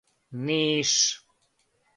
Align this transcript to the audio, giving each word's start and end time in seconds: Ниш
Ниш 0.47 0.97